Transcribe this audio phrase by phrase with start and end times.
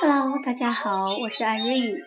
[0.00, 1.98] Hello，大家好，我是 Irene。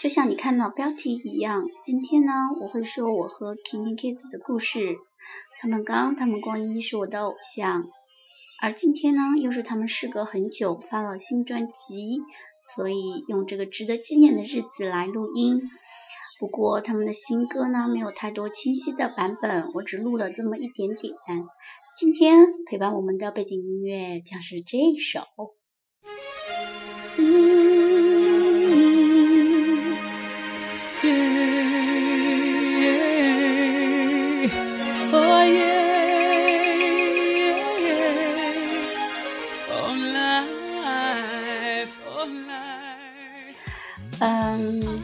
[0.00, 2.32] 就像你看到标题一样，今天呢，
[2.62, 4.96] 我会说我和 Kimi Kids 的故事。
[5.60, 7.84] 他们刚，他们光一是我的偶像，
[8.60, 12.22] 而今天呢，又是他们时隔很久发了新专辑，
[12.74, 15.60] 所以用这个值得纪念的日子来录音。
[16.40, 21.14] 不过他们的新歌呢，没有太多清晰的版本，我只录了这么一点点。
[21.94, 25.22] 今天陪伴我们的背景音乐将是这首。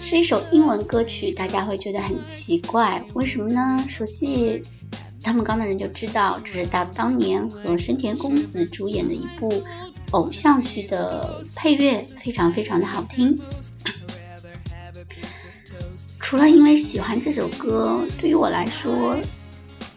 [0.06, 3.82] 是一首英文歌曲，大家会觉得很奇怪，为什么呢？
[3.88, 4.62] 熟悉
[5.22, 9.64] 他们刚的人就知道，这是他当年和深田恭子主演的一部
[10.10, 13.34] 偶像剧的配乐，非常非常的好听。
[16.20, 19.16] 除了因为喜欢这首歌，对于我来说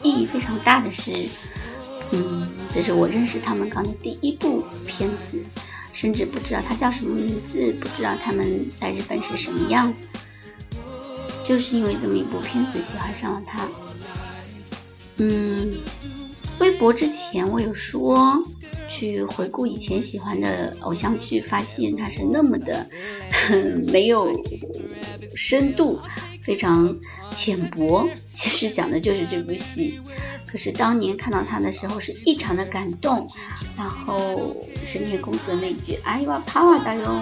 [0.04, 1.12] 意义非常大的是，
[2.12, 5.44] 嗯，这是我认识他们刚的第一部片子。
[5.98, 9.92] 甚至不知道他叫什么名字，不知道他们在日本是什么样，
[11.44, 13.68] 就是因为这么一部片子喜欢上了他。
[15.18, 15.74] 嗯，
[16.68, 18.44] 微博之前我有说
[18.90, 22.86] 去回顾以前喜欢的偶像剧，发现它是那么的
[23.92, 24.30] 没有
[25.34, 25.98] 深度，
[26.44, 26.94] 非常
[27.32, 28.06] 浅薄。
[28.34, 29.98] 其实讲的就是这部戏。
[30.46, 33.30] 可是当年看到他的时候是异常的感动，
[33.78, 37.22] 然后深田恭子的那一句“哎呀，帕瓦达哟”，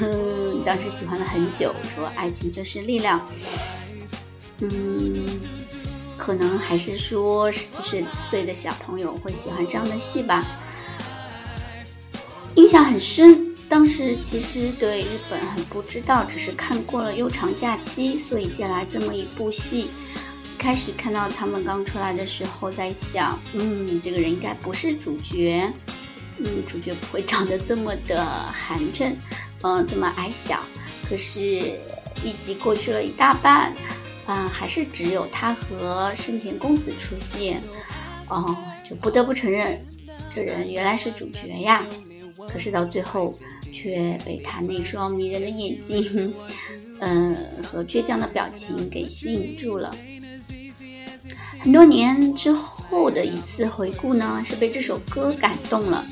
[0.66, 3.26] 当时喜欢了很久，说爱情就是力量。
[4.58, 4.70] 嗯，
[6.20, 10.44] 可能还是说十几岁的小朋友会喜欢这样的戏吧，
[12.56, 13.56] 印象很深。
[13.70, 19.88] 当时其实对日本很不知道，只是看过了《悠长假期》，所以借来这么一部戏。
[20.58, 25.72] 开始看到他们刚出来的时候，在想，嗯，这个人应该不是主角，
[26.36, 29.14] 嗯，主角不会长得这么的寒碜，
[29.62, 30.60] 嗯，这么矮小。
[31.08, 31.40] 可是，
[32.22, 33.72] 一集过去了一大半，
[34.30, 37.60] 啊，还是只有他和深田恭子出现，
[38.28, 38.56] 哦，
[38.88, 39.84] 就不得不承认，
[40.30, 41.84] 这人原来是主角呀。
[42.48, 43.36] 可是到最后，
[43.72, 46.32] 却被他那双迷人的眼睛，
[47.00, 49.92] 嗯，和倔强的表情给吸引住了。
[51.58, 56.06] 很多年之后的一次回顾呢，是被这首歌感动了。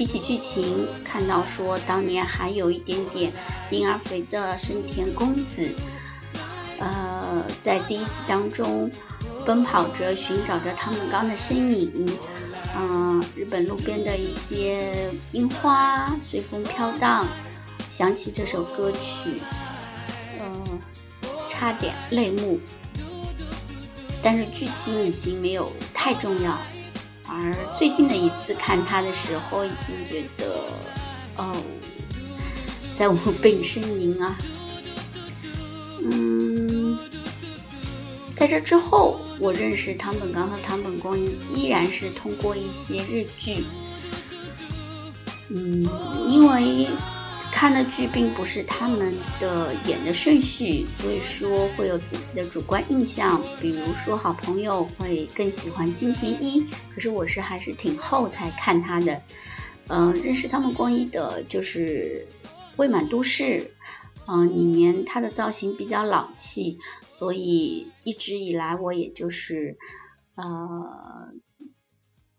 [0.00, 3.30] 比起剧情，看到说当年还有一点点
[3.68, 5.68] 婴儿肥的深田恭子，
[6.78, 8.90] 呃，在第一集当中
[9.44, 12.08] 奔跑着寻找着他们刚的身影，
[12.74, 14.90] 嗯，日本路边的一些
[15.32, 17.26] 樱花随风飘荡，
[17.90, 19.42] 想起这首歌曲。
[20.40, 20.80] 嗯
[21.46, 22.58] 差点泪目，
[24.22, 26.58] 但是剧情已经没有太重要。
[27.30, 30.64] 而最近的一次看他的时候，已经觉得，
[31.36, 31.54] 哦，
[32.92, 34.36] 在我背呻吟啊。
[36.02, 36.98] 嗯，
[38.34, 43.64] 在这之后，我认识唐本刚和唐本光一，依然是通过一些日剧。
[45.50, 45.88] 嗯，
[46.26, 46.88] 因为。
[47.60, 53.38] 看的剧并不是他们的演的顺序，所以说会有自己的主观印象。
[53.60, 59.20] 比如说，好朋友会更喜欢金田一，可是我是还是挺后才看他的。
[59.88, 62.26] 嗯，认识他们光一的就是
[62.78, 63.42] 《未满都市》，
[64.26, 69.76] 嗯，里面他的造型比较老气，所以一直以来我也就是
[70.34, 71.34] 呃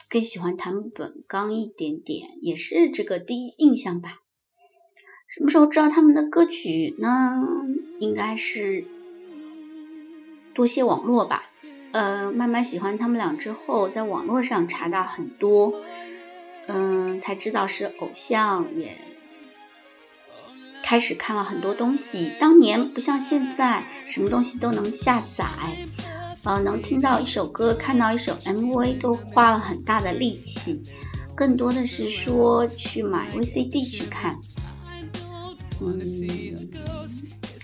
[0.09, 4.17] 更喜欢唐本刚一点点，也是这个第一印象吧。
[5.31, 7.41] 什么时候知道他们的歌曲呢？
[7.99, 8.83] 应该是
[10.53, 11.43] 多些网络吧。
[11.93, 15.73] 呃，慢慢喜欢他们俩之后，在网络上查到很多，
[16.67, 18.97] 嗯，才知道是偶像，也
[20.83, 22.33] 开始看了很多东西。
[22.37, 25.45] 当年不像现在，什么东西都能下载，
[26.43, 30.83] 呃，能听到一首歌，看到一首 MV 都花了很大的力气，
[31.35, 34.37] 更多的是说去买 VCD 去看。
[35.81, 36.69] 嗯，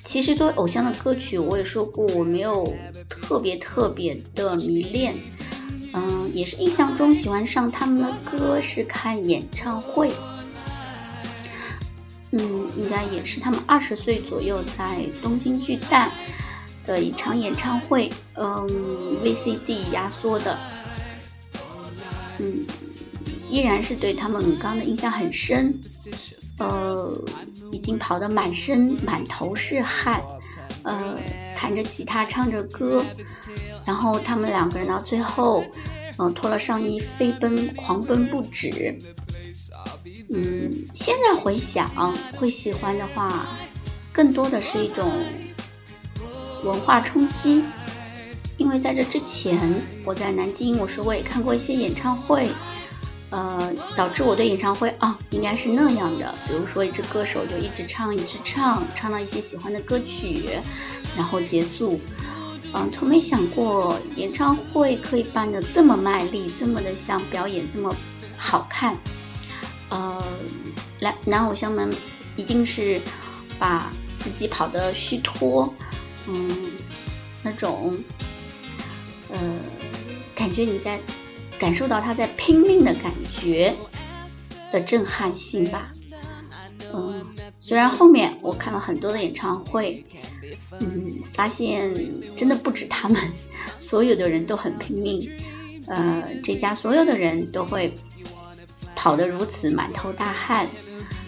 [0.04, 2.76] 其实作为偶像的歌曲，我也说过我没有
[3.08, 5.16] 特别特别的迷恋。
[5.94, 10.12] 嗯，也是印象中喜欢上他们的歌是看演唱会。
[12.32, 16.12] 嗯，应该也是他们二十岁左右在东京巨蛋
[16.84, 18.12] 的一场演唱会。
[18.34, 18.68] 嗯
[19.24, 20.58] ，VCD 压缩的。
[22.40, 22.66] 嗯，
[23.50, 25.80] 依然是对他们刚刚的印象很深。
[26.58, 27.16] 呃，
[27.72, 30.24] 已经跑得满身满头是汗，
[30.84, 31.18] 呃，
[31.56, 33.04] 弹着吉他唱着歌，
[33.86, 35.64] 然后他们两个人到最后，
[36.18, 38.98] 嗯，脱了上衣飞奔狂奔不止。
[40.30, 41.90] 嗯，现在回想
[42.36, 43.48] 会喜欢的话，
[44.12, 45.12] 更多的是一种
[46.64, 47.64] 文化冲击，
[48.58, 49.58] 因为在这之前
[50.04, 52.50] 我在南京，我说我也看过一些演唱会。
[53.30, 56.34] 呃，导致我对演唱会啊，应该是那样的。
[56.48, 60.50] 比如说，一支歌手就一直唱，一直唱，唱了一些喜欢的歌曲，
[61.18, 62.00] 然后结束。
[62.74, 67.94] 嗯，从没想过演唱会可以办的这么卖力，这么的像表演，这么
[68.38, 68.96] 好看。
[69.90, 70.24] 呃，
[71.02, 71.94] 男男偶像们
[72.38, 73.02] 一定是
[73.60, 75.74] 把自己跑得虚脱，
[76.28, 76.72] 嗯，
[77.44, 77.98] 那种，
[79.30, 79.40] 呃，
[80.34, 80.98] 感觉你在。
[81.60, 83.74] 感受到他在拼命的感觉
[84.72, 85.92] 的震撼性吧，
[86.94, 87.26] 嗯，
[87.60, 90.06] 虽然后面我看了很多的演唱会，
[90.80, 91.94] 嗯，发现
[92.36, 93.20] 真的不止他们，
[93.78, 95.32] 所有的人都很拼命，
[95.88, 97.94] 呃，这家所有的人都会
[98.96, 100.68] 跑得如此满头大汗，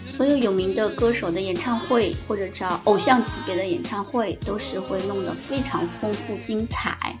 [0.06, 7.16] 所有有名的歌手的演唱会或者叫偶像级别的演唱会都是会弄得非常丰富精彩。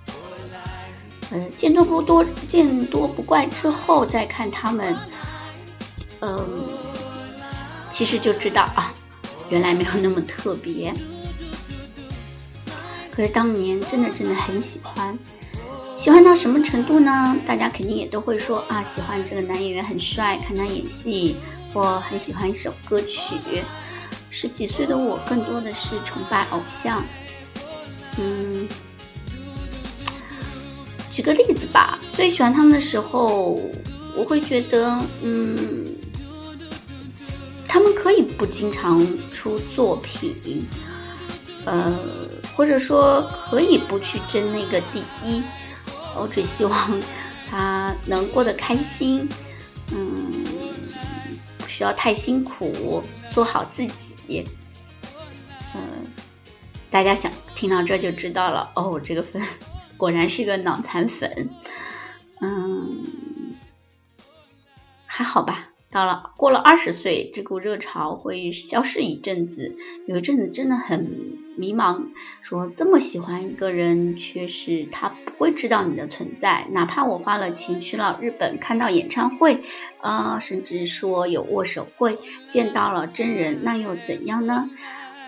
[1.30, 4.96] 呃，见多不多，见多不怪之后再看他们，
[6.18, 6.64] 嗯，
[7.92, 8.92] 其实就知道啊，
[9.48, 10.92] 原来没有那么特别。
[13.12, 15.16] 可是当年真的真的很喜欢，
[15.94, 17.36] 喜欢到什么程度呢？
[17.46, 21.36] 大家肯定也都会说啊，喜欢这个男演员很帅，看他演戏，
[21.72, 23.36] 或很喜欢一首歌曲。
[24.30, 27.00] 十几岁的我更多的是崇拜偶像，
[28.18, 28.66] 嗯。
[31.20, 33.60] 举个例子吧，最喜欢他们的时候，
[34.16, 35.84] 我会觉得，嗯，
[37.68, 40.64] 他们可以不经常出作品，
[41.66, 41.94] 呃，
[42.56, 43.20] 或者说
[43.50, 45.42] 可以不去争那个第一，
[46.16, 47.00] 我只希望
[47.50, 49.28] 他能过得开心，
[49.92, 50.42] 嗯，
[51.58, 54.42] 不需要太辛苦，做好自己，
[55.74, 55.82] 嗯，
[56.88, 59.42] 大家想听到这就知道了，哦，这个分。
[60.00, 61.50] 果然是个脑残粉，
[62.40, 63.04] 嗯，
[65.04, 65.66] 还好吧。
[65.90, 69.76] 到了过了二十岁，这股热潮会消失一阵子。
[70.06, 71.04] 有一阵子真的很
[71.58, 72.06] 迷茫，
[72.40, 76.66] 说这么喜欢一个人，却是他不会知道你的存在。
[76.70, 79.64] 哪怕我花了钱去了日本看到演唱会，
[80.00, 82.18] 啊，甚至说有握手会，
[82.48, 84.70] 见到了真人，那又怎样呢？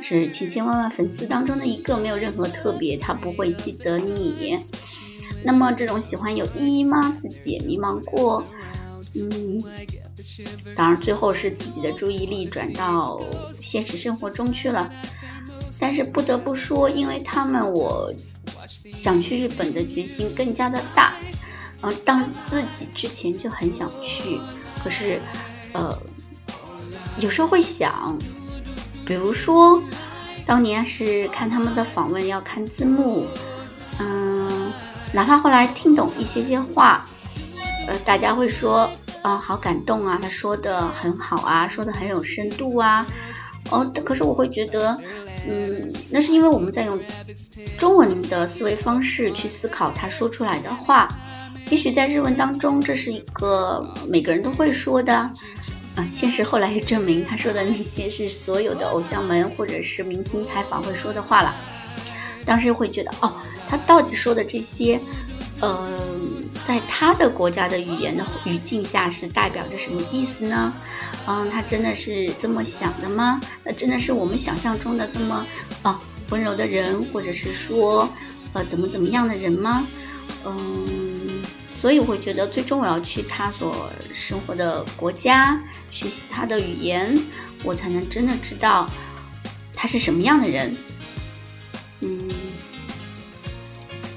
[0.02, 4.58] 是千千万万粉丝当中的一个，没有任何特别，他不会记得你。
[5.44, 7.16] 那么这种喜欢有意义吗？
[7.19, 8.44] 自己也迷茫过，
[9.14, 9.62] 嗯，
[10.75, 13.20] 当然最后是自己的注意力转到
[13.52, 14.90] 现实生活中去了。
[15.81, 18.12] 但是不得不说，因为他们，我
[18.93, 21.14] 想去日本的决心更加的大。
[21.81, 24.38] 嗯，当自己之前就很想去，
[24.82, 25.20] 可是，
[25.72, 25.96] 呃，
[27.19, 28.19] 有时候会想。
[29.04, 29.82] 比如说，
[30.46, 33.26] 当年是看他们的访问要看字幕，
[33.98, 34.72] 嗯，
[35.12, 37.05] 哪怕后来听懂一些些话，
[37.86, 38.91] 呃，大家会说
[39.22, 43.06] 啊，好感动啊，他说的很好啊，说的很有深度啊，
[43.70, 44.98] 哦，可是我会觉得，
[45.48, 46.98] 嗯，那是因为我们在用
[47.79, 51.08] 中文的思维方式去思考他说出来的话，
[51.70, 55.31] 也许在日文当中，这是一个每个人都会说的。
[55.94, 61.55] 啊，现实后来也证明，他说的那些是所有的偶像们或者是明星采访会说的话了。
[62.46, 63.34] 当时会觉得，哦，
[63.69, 64.99] 他到底说的这些，
[65.61, 70.72] 嗯，在他的国家的语言的语境下是代表着什么意思呢？
[71.27, 73.41] 嗯，他真的是这么想的吗？
[73.63, 75.46] 那真的是我们想象中的这么
[75.82, 78.08] 啊温柔的人，或者是说，
[78.55, 79.87] 呃，怎么怎么样的人吗？
[80.46, 81.11] 嗯。
[81.82, 85.60] 所以我会觉得，最终我要去他所生活的国家，
[85.91, 87.19] 学习他的语言，
[87.65, 88.89] 我才能真的知道
[89.74, 90.77] 他是什么样的人。
[91.98, 92.31] 嗯，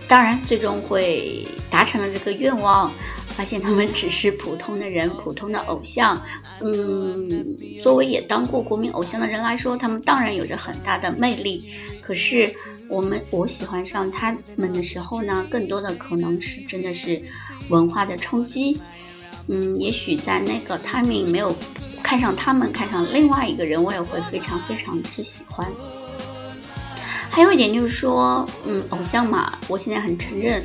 [0.07, 2.91] 当然，最终会达成了这个愿望，
[3.25, 6.21] 发现他们只是普通的人，普通的偶像。
[6.61, 11.71] 嗯，作为也当过国民偶像的人来说，他们当然有着很大的魅力。
[12.05, 12.53] 可是。
[12.87, 17.19] 我们我喜欢上他们的时候呢，更多的可能是真的是
[17.69, 18.79] 文化的冲击。
[19.47, 21.55] 嗯，也许在那个 timing 没有
[22.03, 25.67] 看上他们，看上另外一个人，我也会非常非常之喜欢。
[27.31, 30.63] 还有一点就是说，嗯，偶像嘛，我现在很承认，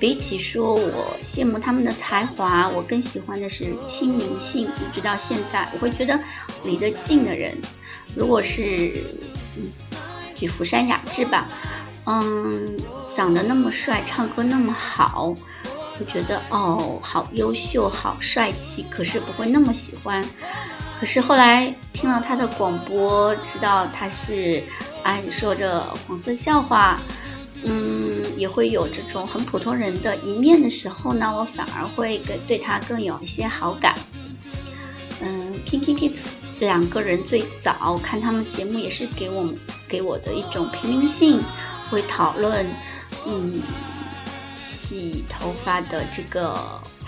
[0.00, 4.66] 比起说我羡慕他们的才华，我更喜欢的是亲民性。
[4.66, 6.18] 一直到现在，我会觉得
[6.64, 7.56] 离得近的人，
[8.16, 8.92] 如果是，
[10.40, 11.46] 举福山雅治吧，
[12.06, 12.66] 嗯，
[13.14, 15.34] 长得那么帅，唱歌那么好，
[15.98, 20.24] 我觉得哦，好优秀，好帅气，可是不会那么喜欢。
[20.98, 24.62] 可是后来听了他的广播，知道他是
[25.02, 26.98] 爱说着黄色笑话，
[27.62, 33.94] 嗯，也会有这种很普通人的一面的时候呢，我反而会更对他更有一些好感。
[35.20, 36.20] 嗯，Kinky Kids
[36.60, 41.40] 两个人最早看他们节目也是给我们给我的一种平民性，
[41.90, 42.64] 会讨论，
[43.26, 43.60] 嗯，
[44.56, 46.56] 洗头发的这个。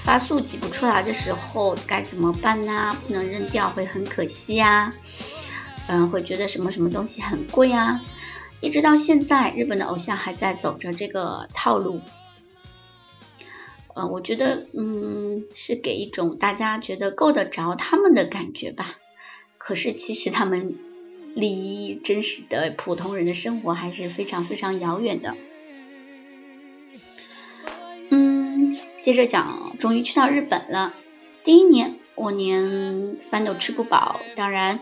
[0.05, 2.93] 发素挤不出来的时候该怎么办呢？
[3.07, 4.93] 不能扔掉会很可惜呀。
[5.87, 8.01] 嗯，会觉得什么什么东西很贵啊。
[8.61, 12.01] 一直到现在，日本的偶像还在走着这个套路。
[13.95, 18.97] 呃，我觉得，嗯，是给一种大家觉得够得着他们的感觉吧。
[19.65, 20.75] 可是其实他们
[21.35, 25.37] 离真实的普通人的生活还是非常非常遥远的。
[28.11, 30.93] 嗯接着讲，终于去到日本了。
[31.45, 34.81] 第一年我连饭都吃不饱，当然，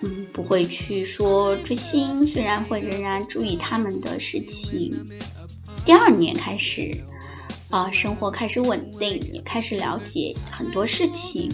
[0.00, 5.06] 嗯，不会去说追星，虽然会仍然注意他们的事情。
[5.84, 7.04] 第二年开始，
[7.70, 11.52] 啊，生活开始稳定，也开始了解很多事情。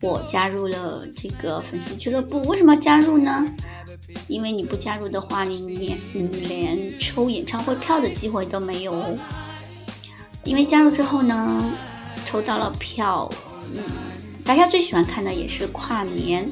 [0.00, 3.46] 我加入了这个粉丝俱乐部，为什么要加入呢？
[4.28, 9.16] 因为你不加入的话，你连你连抽演唱会票的机会都没有。
[10.44, 11.70] 因为加入之后呢，
[12.24, 13.30] 抽到了票，
[13.74, 13.82] 嗯，
[14.42, 16.50] 大家最喜欢看的也是跨年。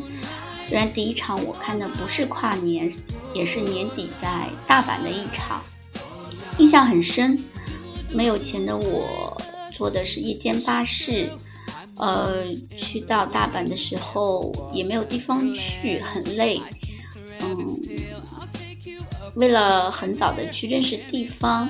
[0.63, 2.93] 虽然第一场我看的不是跨年，
[3.33, 5.63] 也是年底在大阪的一场，
[6.59, 7.43] 印象很深。
[8.11, 9.41] 没有钱的我
[9.73, 11.31] 坐的是夜间巴士，
[11.99, 16.61] 呃，去到大阪的时候也没有地方去，很累。
[17.41, 17.67] 嗯，
[19.35, 21.69] 为了很早的去认识地方。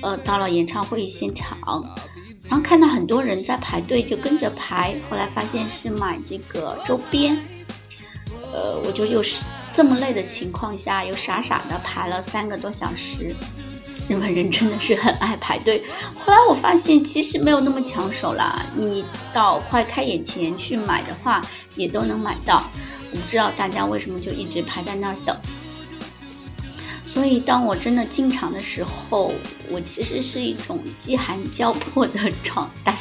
[0.00, 1.58] 呃，到了演唱会现场，
[2.44, 4.94] 然后看到很多人在排队，就跟着排。
[5.10, 7.36] 后来发现是买这个周边，
[8.52, 13.34] 呃，我就又是这么累的情况下，又傻傻的排了三个多小时。
[14.08, 15.82] 日本人真的是很爱排队。
[16.16, 21.44] 后来我发现其实没有那么抢手啦，你到快开演前去买的话，
[21.76, 22.64] 也都能买到。
[23.10, 25.36] 我不知道大家为什么就一直排在那儿等。
[27.06, 29.32] 所以，当我真的进场的时候，
[29.70, 32.96] 我其实是一种饥寒交迫的 状态。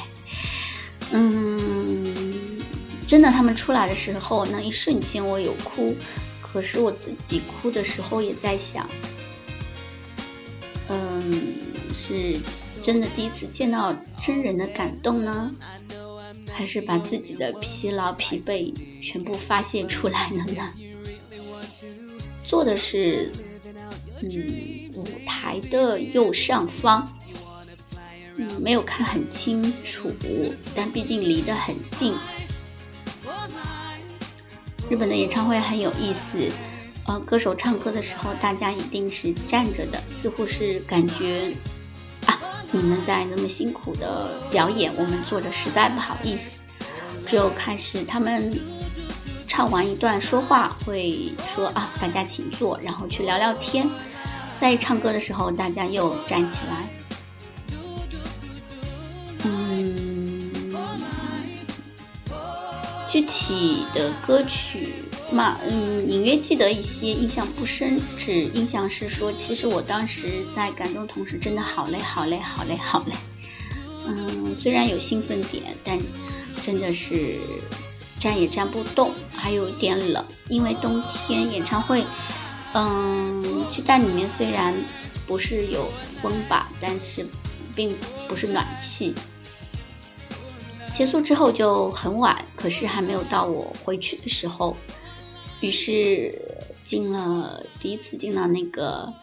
[1.12, 2.60] 嗯，
[3.06, 5.96] 真的，他们出来的时候，那一瞬间我有哭，
[6.42, 8.90] 可是我自己哭的时候也在想，
[10.90, 11.56] 嗯，
[11.94, 12.40] 是
[12.82, 15.52] 真的第一次见到真人的感动呢，
[16.52, 20.74] 还是把自己的疲劳疲惫全部发泄出来了呢？
[22.46, 23.32] 做的是。
[24.20, 27.08] 嗯，舞台的右上方，
[28.36, 30.12] 嗯，没有看很清楚，
[30.74, 32.16] 但毕竟离得很近。
[34.90, 36.40] 日本的演唱会很有意思，
[37.08, 41.54] 呃，歌手唱歌的时候，大家一定是站着的，似乎是感觉
[42.26, 42.40] 啊，
[42.72, 46.60] 你们在那么辛苦的表演，我们坐着实在不好意思，
[47.26, 48.52] 只有开始他们。
[49.50, 53.90] 唱完一段说话会说啊，大家请坐，然后去聊聊天。
[54.58, 56.90] 在唱歌的时候，大家又站起来。
[59.46, 60.52] 嗯，
[63.08, 64.96] 具体的歌曲
[65.32, 68.00] 嘛，嗯，隐约记得一些，印象不深。
[68.18, 73.14] 只印象是说，其实我当时在感动同时，真的好累，好累，好累，好累。
[74.08, 76.00] 嗯，虽然有兴奋点，但
[76.62, 77.36] 真的是。
[78.20, 82.04] 站也站不动，还有一点冷，因为冬天演唱会，
[82.74, 84.74] 嗯，巨蛋里面虽然
[85.28, 85.88] 不是有
[86.20, 87.24] 风吧，但是
[87.76, 87.96] 并
[88.28, 89.14] 不是暖气。
[90.92, 94.76] 结束之后就很晚，可是还没有到我回去的时候，
[95.60, 96.42] 于是
[96.84, 99.14] 进了第一次进了那个，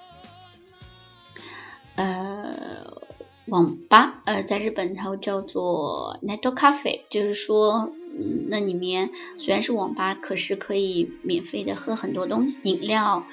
[1.94, 3.02] 呃，
[3.46, 7.92] 网吧，呃，在日本它叫做 Night Cafe，就是说。
[8.16, 13.26] 嗯，那里面虽然是网吧，可是可以免费的喝很多东西饮料。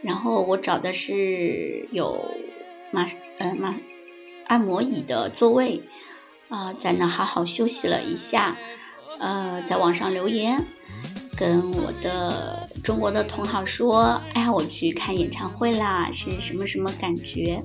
[0.00, 2.36] 然后我找的是有
[2.92, 3.04] 马
[3.38, 3.74] 呃马
[4.46, 5.82] 按摩椅的座位
[6.48, 8.56] 啊，在那好好休息了一下。
[9.18, 10.64] 呃，在网上留言
[11.38, 17.62] 跟我的中国的同行说，哎呀，我去看演唱会啦，是什么什么感觉？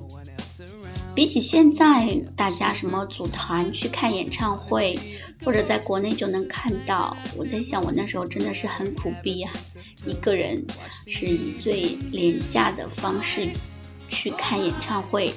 [1.12, 4.98] 比起现在大家什么组团去看演唱会，
[5.44, 9.52] 或者在国内就能看到，我在想我那时候真的是很苦逼啊，
[10.06, 10.64] 一个人
[11.08, 13.48] 是以最廉价的方式
[14.08, 15.34] 去看演唱会，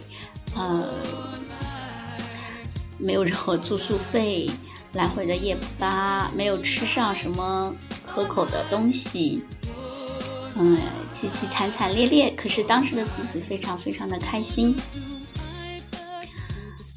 [0.55, 0.93] 呃，
[2.99, 4.49] 没有任何住宿费，
[4.93, 7.75] 来回的夜巴，没有吃上什么
[8.07, 9.43] 可口的东西，
[10.55, 10.77] 嗯，
[11.13, 14.75] 凄凄惨惨烈烈，可是当时的自己非常非常的开心。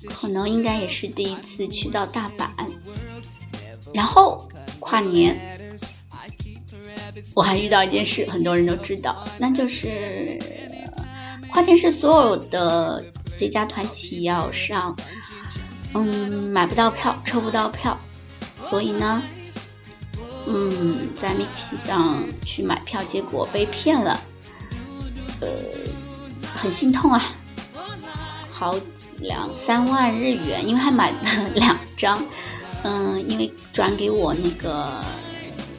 [0.08, 2.48] 可能应该也是第一次去到大阪，
[3.92, 4.48] 然后
[4.78, 5.38] 跨年，
[7.34, 10.38] 我还遇到一件事，很多人都知道，那就是
[11.50, 13.04] 跨年是所有的
[13.36, 14.96] 这家团体要上，
[15.94, 17.98] 嗯，买不到票，抽不到票，
[18.60, 19.22] 所以呢，
[20.46, 24.20] 嗯，在 Mix 上去买票，结果被骗了，
[25.40, 25.48] 呃，
[26.54, 27.32] 很心痛啊。
[28.50, 28.74] 好
[29.20, 32.22] 两三万日元，因为还买了两张，
[32.84, 35.02] 嗯，因为转给我那个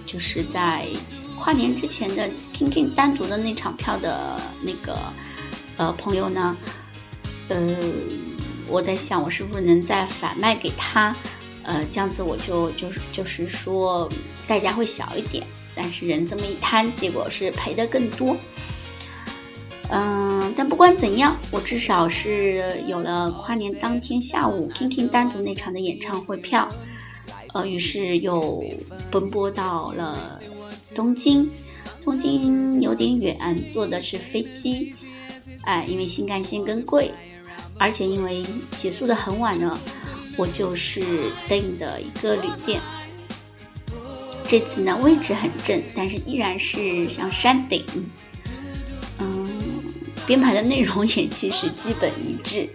[0.06, 0.88] 就是在
[1.40, 4.98] 跨年之前的 King King 单独的那场票的那个
[5.78, 6.56] 呃朋友呢，
[7.50, 7.78] 呃，
[8.68, 11.16] 我在想我是不是能再返卖给他，
[11.64, 14.10] 呃，这样子我就就是就是说
[14.48, 18.36] 代价会小一点，但是人这么一摊，结果是赔的更多。
[19.90, 26.70] 嗯，但不管怎样，我至少是有了跨年当天下午 K K 单独那场的演唱会票，
[27.54, 28.64] 呃，于是又
[29.10, 30.40] 奔波到了
[30.96, 31.50] 东京。
[32.04, 33.38] 东京有点远，
[33.70, 34.92] 坐的是飞机，
[35.66, 37.12] 哎，因为新干线更贵，
[37.78, 38.44] 而且因为
[38.76, 39.80] 结束的很晚了，
[40.38, 42.80] 我就是订的一个旅店。
[44.48, 47.84] 这次呢，位置很正，但是依然是像山顶。
[49.20, 49.50] 嗯
[50.28, 52.70] 编排的内容也其实基本一致，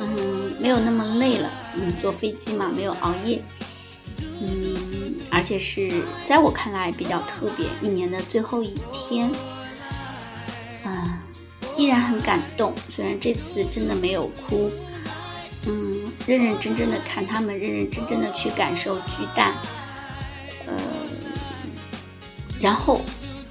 [0.00, 3.42] 嗯，没有那么累了，嗯，坐飞机嘛，没有熬夜，
[4.40, 9.30] 嗯，而且是在我看来比较特别，一年的最后一天，
[10.84, 11.20] 啊，
[11.76, 14.70] 依然很感动，虽然这次真的没有哭，
[15.66, 19.54] 嗯，认认真真的看他们，认认真真的去感受巨蛋，
[20.66, 20.74] 呃，
[22.60, 23.00] 然后。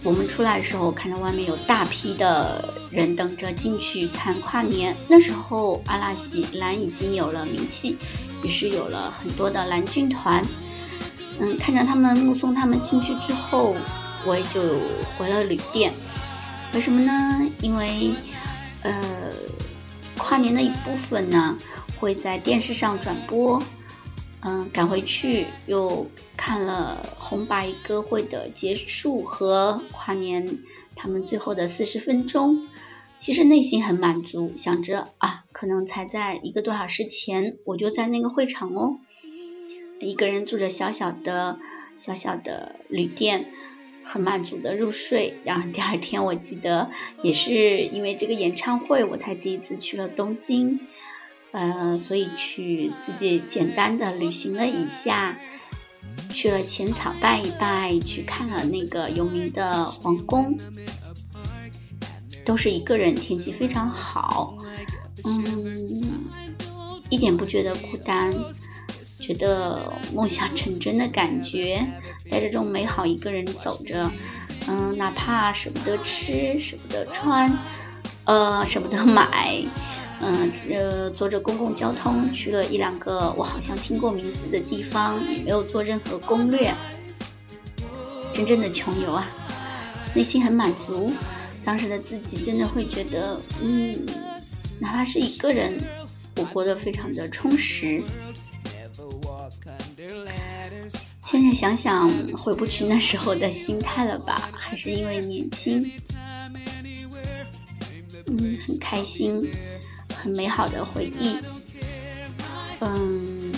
[0.03, 4.95] 我们出来的时候，看到外面有大批的人等着进去看跨年。
[5.09, 7.97] 那时候，阿拉西蓝已经有了名气，
[8.41, 10.45] 于是有了很多的蓝军团。
[11.39, 13.75] 嗯，看着他们目送他们进去之后，
[14.23, 14.79] 我也就
[15.17, 15.91] 回了旅店。
[16.73, 17.11] 为什么呢？
[17.59, 18.13] 因为，
[18.83, 18.93] 呃，
[20.17, 21.57] 跨年的一部分呢
[21.99, 23.61] 会在电视上转播。
[24.41, 26.05] 嗯，赶回去又
[26.37, 30.59] 看了红白歌会的结束和跨年
[30.95, 32.67] 他们最后的四十分钟，
[33.17, 38.99] 其实内心很满足，想着啊，可能才在一个多小时前我就在那个会场哦，
[39.99, 41.57] 一个人住着小小的
[41.97, 43.51] 小小的旅店，
[44.07, 45.39] 很满足的入睡。
[45.43, 46.89] 然后第二天我记得
[47.21, 50.79] 也是因为这个演唱会，我才第一次去了东京。
[51.51, 55.39] 呃，所以去自己简单的旅行了一下，
[56.29, 60.57] 去了浅草拜一拜，去看了那个有名的皇宫，
[62.45, 64.57] 都是一个人，天气非常好，
[65.23, 66.27] 嗯，
[67.09, 68.31] 一点不觉得孤单，
[69.19, 71.85] 觉得梦想成真的感觉，
[72.29, 74.09] 带着这种美好一个人走着，
[74.67, 77.51] 嗯，哪怕舍不得吃，舍不得穿，
[78.25, 79.63] 呃，舍不得买。
[80.19, 86.73] 嗯，呃，坐着公共交通去了一两个我好像听过名字的地方，也没有做任何攻略，
[88.33, 89.29] 真正的穷游啊，
[90.15, 91.11] 内心很满足。
[91.63, 94.07] 当时的自己真的会觉得，嗯，
[94.79, 95.77] 哪怕是一个人，
[96.37, 98.01] 我过得非常的充实。
[101.29, 104.49] 现在想想，回不去那时候的心态了吧？
[104.53, 105.91] 还是因为年轻，
[108.27, 109.45] 嗯，很开心。
[110.15, 111.37] 很美好的回忆，
[112.79, 113.51] 嗯，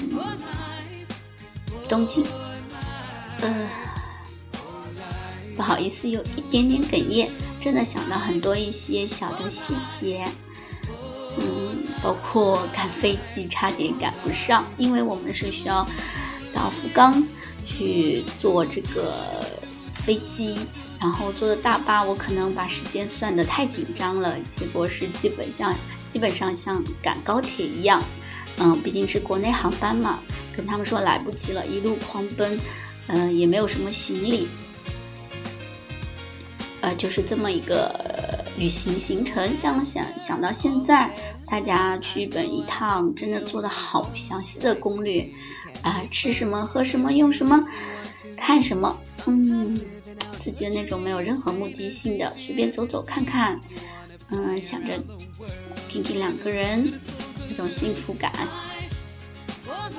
[1.87, 2.25] 东京，
[3.39, 3.69] 呃，
[5.55, 7.29] 不好意思，有一点点哽咽，
[7.61, 10.25] 真的想到很多一些小的细节，
[11.37, 15.87] 嗯，包括赶飞机差点赶不上，因为我们是需要
[16.51, 17.25] 到福冈
[17.65, 19.45] 去坐这个
[19.93, 20.59] 飞机。
[21.01, 25.73] 然后坐的大巴，我可能把时间算得太紧张了，结果是基本像
[26.09, 28.03] 基本上像赶高铁一样，
[28.57, 30.19] 嗯，毕竟是国内航班嘛，
[30.53, 32.59] 跟他们说来不及了，一路狂奔，
[33.07, 34.49] 嗯，也没有什么行李，
[36.81, 41.09] 呃，就是这么一个旅行行程，想想想到现在，
[41.47, 45.25] 大家去日本一趟，真的做的好详细的攻略
[45.81, 47.63] 啊，吃什么，喝什么，用什么，
[48.35, 49.79] 看什么，嗯，
[50.37, 53.59] 自己的那种没有任何目的性的，随便走走看看，
[54.29, 54.93] 嗯，想着
[55.87, 56.91] 听听两个人
[57.49, 58.31] 那种幸福感。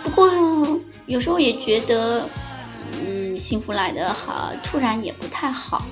[0.03, 2.29] 不过有时候也觉得，
[3.05, 5.87] 嗯，幸福来的好突然也不太好。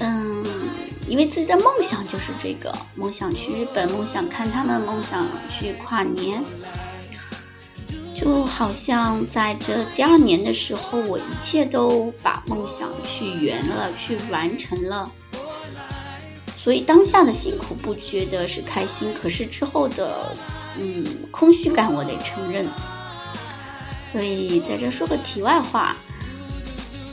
[0.00, 0.44] 嗯，
[1.06, 6.42] 因为自己的梦想就是这个，梦想去日本，梦想看他们，梦想去跨年，
[8.24, 15.12] 就好像在这第二年的时候，我一切都把梦想去圆了，去完成了。
[16.56, 20.34] 所以当下的辛苦不觉得是开心，可是之后的，
[20.78, 22.66] 嗯，空虚感我得承认。
[24.02, 25.94] 所以在这说个题外话。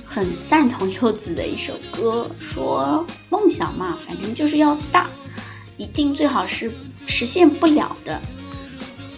[0.04, 5.10] 很赞同柚子的一首歌，说梦想嘛，反正就是要大，
[5.78, 6.70] 一定最好是
[7.06, 8.22] 实现不了的。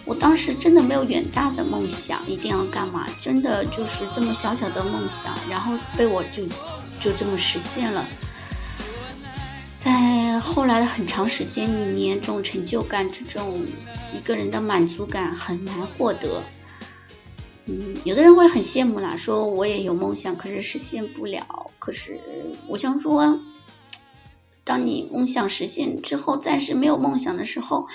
[0.04, 3.06] 我当时真的没有远大的梦想，一定要干嘛？
[3.18, 6.46] 真的就是这么小小的梦想，然后被我就
[7.00, 8.06] 就这么实现了。
[9.78, 13.62] 在后来的很长时间里面，这种成就感，这种
[14.14, 16.42] 一个人的满足感很难获得。
[17.66, 21.70] 嗯，有的人会很羡慕啦，说我也有梦想，可是实现不了。
[21.78, 22.20] 可是
[22.66, 23.40] 我想说，
[24.64, 27.86] 当你梦想实现之后，暂时没有梦想的时候，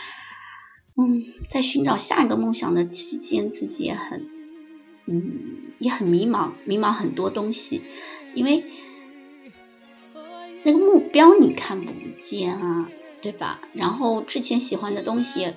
[1.00, 4.28] 嗯，在寻找下一个梦想的期间，自己也很，
[5.06, 7.84] 嗯，也很迷茫，迷茫很多东西，
[8.34, 8.66] 因为
[10.64, 12.90] 那个目标你看不见啊，
[13.22, 13.62] 对吧？
[13.74, 15.54] 然后之前喜欢的东西，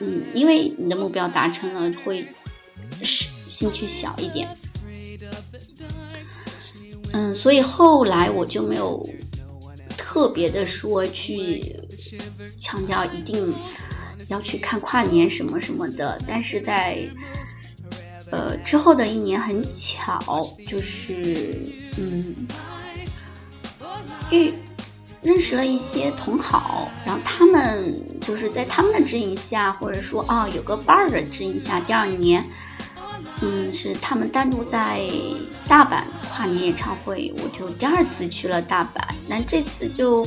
[0.00, 2.28] 嗯，因为你的目标达成了，会
[3.02, 3.28] 是。
[3.48, 4.46] 兴趣小一点，
[7.12, 9.08] 嗯，所以后来我就没有
[9.96, 11.76] 特别的说去
[12.58, 13.54] 强调一定
[14.28, 16.20] 要去看跨年什么什么的。
[16.26, 17.08] 但是在
[18.30, 21.58] 呃之后的一年很巧，就是
[21.98, 22.34] 嗯
[24.30, 24.52] 遇
[25.22, 32.44] 认识了一些同好，然后他们就是在他们的指引下，或者说啊有个伴儿的指引下，第二年。
[33.42, 35.02] 嗯，是他们单独在
[35.68, 39.02] 大阪跨年演唱会，我就第二次去了大阪。
[39.28, 40.26] 那这次就，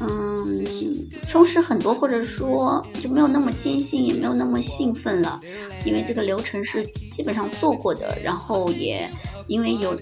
[0.00, 5.40] 嗯，充实很多，或者说就没有那么艰辛，也没有那么兴奋了，
[5.84, 8.16] 因为这个流程是基本上做过的。
[8.22, 9.10] 然后也
[9.46, 9.98] 因为有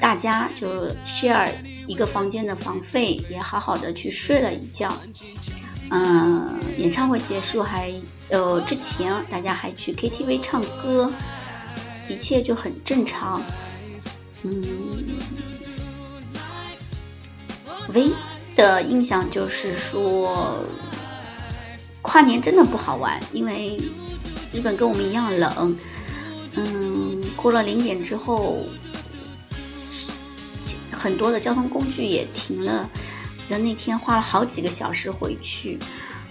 [0.00, 1.50] 大家就 share
[1.86, 4.92] 一个房间的房费，也好好的去睡了一觉。
[5.90, 7.92] 嗯，演唱会结束还。
[8.28, 11.12] 呃，之前大家还去 KTV 唱歌，
[12.08, 13.42] 一切就很正常。
[14.42, 14.62] 嗯，
[17.92, 18.14] 唯一
[18.54, 20.64] 的印象就是说，
[22.00, 23.80] 跨年真的不好玩，因为
[24.52, 25.76] 日本跟我们一样冷。
[26.54, 28.64] 嗯，过了零点之后，
[30.90, 32.88] 很多的交通工具也停了。
[33.38, 35.78] 记得那天花了好几个小时回去。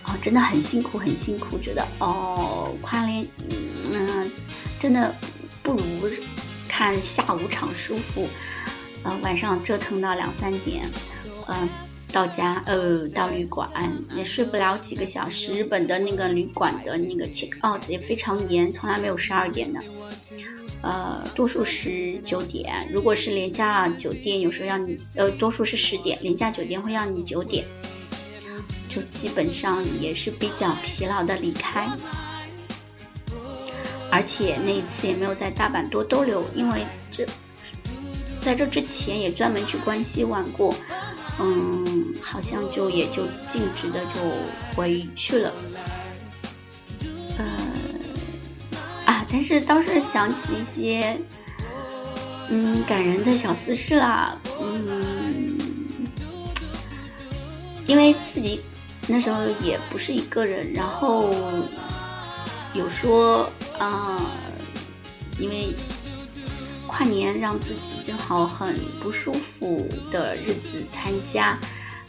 [0.03, 3.25] 啊真的很辛苦，很辛苦，觉得哦，跨年，
[3.91, 4.31] 嗯，
[4.79, 5.13] 真的
[5.61, 5.83] 不如
[6.67, 8.27] 看下午场舒服。
[9.03, 10.89] 呃，晚上折腾到两三点，
[11.47, 11.69] 嗯，
[12.11, 13.69] 到家，呃，到旅馆
[14.15, 15.53] 也睡不了几个小时。
[15.53, 19.79] 日本的那个旅馆的那个 check out 也非常严，从来没有十二点的，
[20.81, 22.87] 呃，多数是九点。
[22.91, 27.65] 如果是廉价酒店，有时候让你，呃，多数是十点，廉价酒店会让你九点。
[28.89, 31.87] 就基本上也是比较疲劳的离开，
[34.11, 37.25] 而且那一次也没有在大阪多逗留，因为这
[38.41, 40.75] 在这之前也专门去关西玩过，
[41.39, 44.19] 嗯，好像就也就径直的就
[44.75, 45.53] 回去了，
[47.37, 47.45] 呃，
[49.05, 51.17] 啊，但是倒是想起一些
[52.49, 55.57] 嗯感人的小私事啦，嗯，
[57.87, 58.61] 因为自己。
[59.07, 61.33] 那时候也不是一个人，然后
[62.73, 64.21] 有说啊，
[65.39, 65.73] 因为
[66.91, 71.57] 跨年让自己正好很不舒服的日子参加，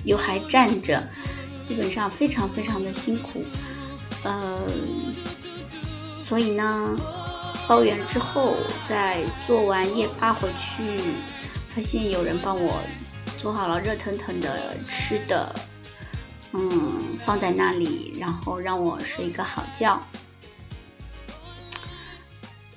[0.05, 1.01] 又还站着，
[1.63, 3.45] 基本上非常非常的辛苦，
[4.25, 4.61] 呃，
[6.19, 6.97] 所以呢，
[7.69, 10.83] 包圆之后再做完夜趴回去，
[11.73, 12.83] 发现有人帮我
[13.39, 15.55] 做好了热腾腾的吃的。
[16.55, 20.03] 嗯，放在那里，然后让我睡一个好觉。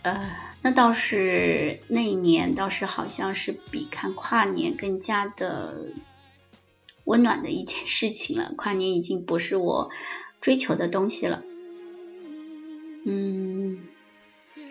[0.03, 0.29] 呃，
[0.65, 5.91] 那倒是那一年倒是好像是比看跨年更加的
[7.03, 8.51] 温暖的一件事情了。
[8.57, 9.91] 跨年已经不是我
[10.41, 11.43] 追求的东西了。
[13.05, 13.83] 嗯，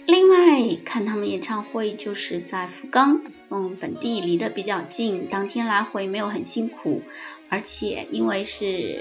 [0.05, 7.03] 另外看他们演唱会就是在福冈，嗯，本地离得比较近，当天来回没有很辛苦，
[7.49, 8.99] 而且因为是。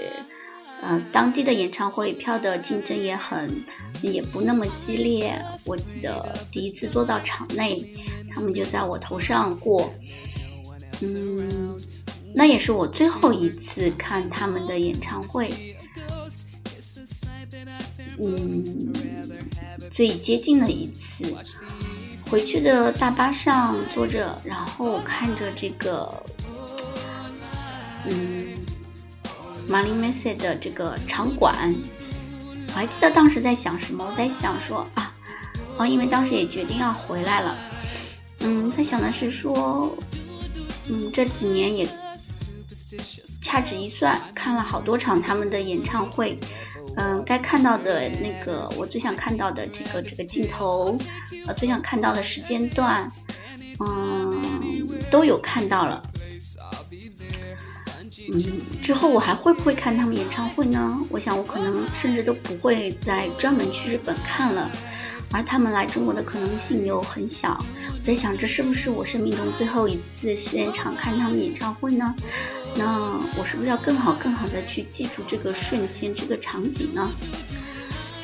[0.86, 3.64] 呃，当地的演唱会票的竞争也很，
[4.02, 5.34] 也不那么激烈。
[5.64, 7.90] 我记得第一次坐到场内，
[8.28, 9.90] 他们就在我头上过。
[11.00, 11.80] 嗯，
[12.34, 15.74] 那也是我最后一次看他们的演唱会。
[18.18, 18.92] 嗯，
[19.90, 21.34] 最接近的一次，
[22.30, 26.22] 回去的大巴上坐着，然后看着这个，
[28.06, 28.48] 嗯。
[29.66, 31.74] 马林梅塞的这个场馆，
[32.68, 34.06] 我还记得当时在想什么？
[34.06, 35.12] 我在想说啊，
[35.78, 37.56] 哦，因为当时也决定要回来了，
[38.40, 39.96] 嗯，在想的是说，
[40.88, 41.88] 嗯，这几年也
[43.40, 46.38] 掐指一算，看了好多场他们的演唱会，
[46.96, 50.96] 嗯，该看到的那个我最想看到的这个这个镜头，
[51.46, 53.10] 呃，最想看到的时间段，
[53.80, 56.02] 嗯，都有看到了。
[58.32, 60.98] 嗯，之后我还会不会看他们演唱会呢？
[61.10, 64.70] 我想我可能甚至都不会再专门去日本看了，
[65.30, 67.62] 而他们来中国的可能性又很小。
[67.88, 72.14] 我在想，这是不是我生命中最后一次现场看他们演唱会呢？
[72.74, 77.10] 那我是不是要更好、更好的去记住这个瞬间、这个场景呢？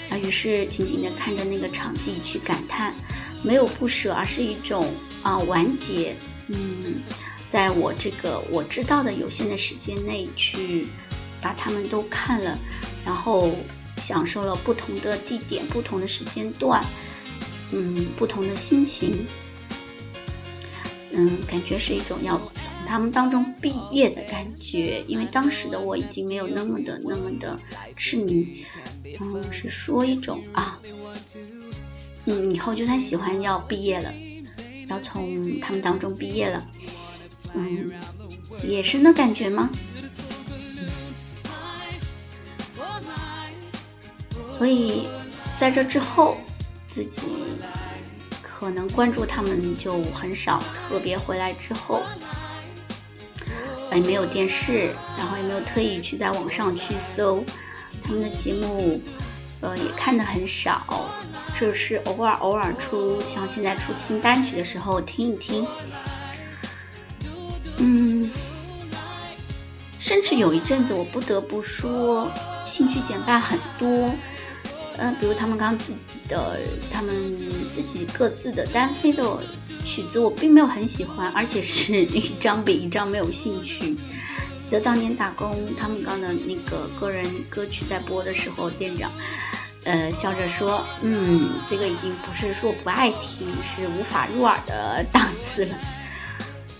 [0.08, 2.94] 啊，于是紧紧的看着那个场地去感叹，
[3.42, 6.16] 没有不舍，而是一种啊完结。
[6.48, 7.02] 嗯。
[7.50, 10.86] 在我这个我知道的有限的时间内，去
[11.42, 12.56] 把他们都看了，
[13.04, 13.50] 然后
[13.96, 16.80] 享受了不同的地点、不同的时间段，
[17.72, 19.26] 嗯，不同的心情，
[21.10, 22.52] 嗯，感觉是一种要从
[22.86, 25.04] 他们当中毕业的感觉。
[25.08, 27.58] 因为当时的我已经没有那么的、那么的
[27.96, 28.64] 痴迷，
[29.18, 30.78] 嗯，是说一种啊，
[32.26, 34.14] 嗯，以后就算喜欢要毕业了，
[34.86, 36.64] 要从他们当中毕业了。
[37.54, 37.90] 嗯，
[38.62, 39.68] 野生的感觉吗？
[44.48, 45.08] 所以
[45.56, 46.36] 在这之后，
[46.86, 47.22] 自己
[48.42, 50.62] 可能关注他们就很少。
[50.74, 52.02] 特别回来之后，
[53.92, 57.42] 也没有电视，然后也没有特意去在网上去搜
[58.02, 59.00] 他们的节目，
[59.60, 61.10] 呃，也看的很少。
[61.58, 65.66] 就是偶尔偶尔出，像现在出新单曲的时候听一听。
[67.80, 68.30] 嗯，
[69.98, 72.30] 甚至有一阵子，我不得不说，
[72.64, 74.14] 兴趣减半很多。
[74.98, 77.14] 嗯，比如他们刚自己的，他们
[77.70, 79.24] 自己各自的单飞的
[79.82, 83.96] 曲子，我并没有很喜欢，而且是一张比一张没有兴趣。
[84.60, 89.10] 记得当年打工，他们刚的那个个人歌曲在播的时候，店长
[89.84, 95.74] 呃笑着说：“嗯，这个已经不是说不爱听，是无法入耳的档次了。”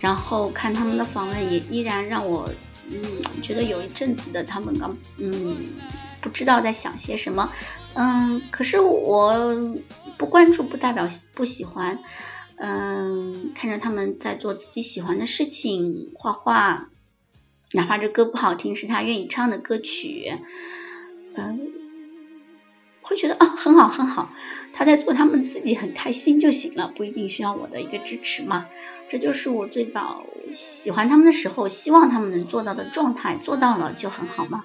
[0.01, 2.51] 然后看他们的访问，也依然让我，
[2.91, 3.03] 嗯，
[3.43, 5.57] 觉得有一阵子的他们刚，嗯，
[6.21, 7.53] 不知道在想些什么，
[7.95, 9.79] 嗯，可是我
[10.17, 11.99] 不关注不代表不喜欢，
[12.57, 16.89] 嗯，看着他们在做自己喜欢的事情，画画，
[17.73, 20.33] 哪怕这歌不好听，是他愿意唱的歌曲，
[21.35, 21.80] 嗯。
[23.11, 24.31] 会觉得啊很好很好，
[24.73, 28.67] 他在做他们自己很开心就行了，不一定需要我的一个支持嘛。
[29.09, 34.65] 这就是我最早喜欢他们的时候，希望他们能做到的状态，做到了就很好嘛。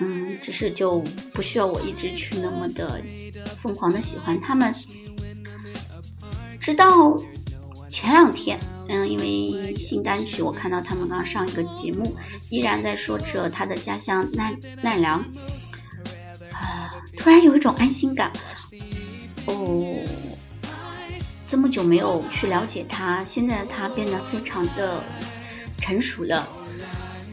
[0.00, 3.00] 嗯，只是就不需要我一直去那么的
[3.56, 4.74] 疯狂的喜欢他们。
[6.60, 7.18] 直到
[7.88, 12.14] 前两天，嗯，因为新单曲，我看到他们刚上一个节目，
[12.50, 15.24] 依然在说着他的家乡奈奈良。
[17.16, 18.32] 突然有一种安心感，
[19.46, 19.96] 哦，
[21.46, 25.02] 这么久没有去了解他，现在他变得非常的
[25.78, 26.48] 成熟了。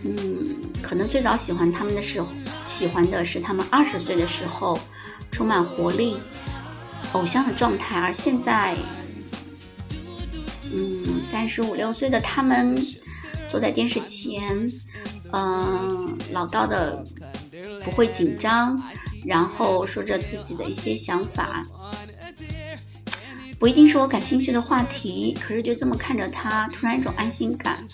[0.04, 2.28] 嗯，可能最早喜欢他们的时候，
[2.68, 4.80] 喜欢的是他们二十岁的时候
[5.32, 6.18] 充满活力、
[7.14, 8.78] 偶像的状态，而现在，
[10.72, 12.78] 嗯，三十五六岁的他们
[13.50, 14.68] 坐在电视前，
[15.32, 17.04] 嗯，老道的
[17.84, 18.78] 不会紧张。
[19.28, 21.62] 然后说着自己的一些想法，
[23.60, 27.86] 不一定是我感兴趣的话题，可是就这么看着他，突然一种安心感，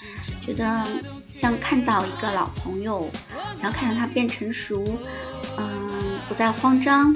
[0.45, 0.85] 觉得
[1.31, 3.09] 像看到一个老朋友，
[3.59, 4.83] 然后看着他变成熟，
[5.57, 7.15] 嗯，不再慌张，